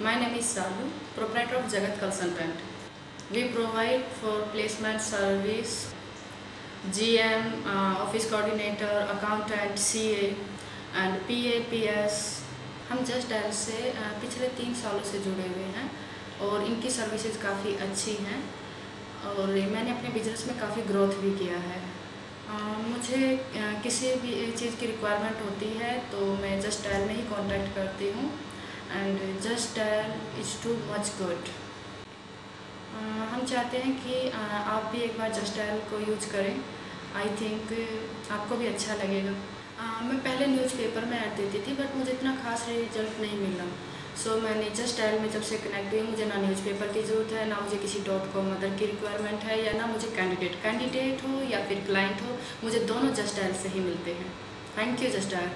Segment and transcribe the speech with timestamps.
[0.00, 2.54] My name is Salu, proprietor of Jagat Consultant.
[3.30, 5.92] We provide for placement service,
[6.90, 10.34] GM, uh, office coordinator, accountant, CA
[10.94, 12.16] and PA, PS.
[12.90, 15.90] हम just dial से uh, पिछले तीन सालों से जुड़े हुए हैं
[16.42, 18.42] और इनकी सर्विसेज़ काफ़ी अच्छी हैं
[19.30, 24.52] और मैंने अपने बिज़नेस में काफ़ी ग्रोथ भी किया है uh, मुझे uh, किसी भी
[24.52, 28.29] चीज़ की रिक्वायरमेंट होती है तो मैं जस्ट डायल में ही कांटेक्ट करती हूँ
[28.92, 29.78] and just
[30.40, 31.50] is too much good
[33.32, 36.56] हम चाहते हैं कि uh, आप भी एक बार जस्ट डायल को यूज़ करें।
[37.16, 37.72] आई थिंक
[38.32, 39.32] आपको भी अच्छा लगेगा।
[39.82, 43.68] Uh, मैं पहले न्यूज़पेपर में ऐड देती थी बट मुझे इतना खास रिज़ल्ट नहीं मिला।
[44.22, 47.32] सो so, मैंने जस्ट डायल में जब से कनेक्ट हुई मुझे ना न्यूज़पेपर की ज़रूरत
[47.32, 51.24] है ना मुझे किसी डॉट कॉम मदर की रिक्वायरमेंट है या ना मुझे कैंडिडेट कैंडिडेट
[51.26, 54.30] हो या फिर क्लाइंट हो मुझे दोनों जस्ट डायल से ही मिलते हैं।
[54.78, 55.50] Thank you just dial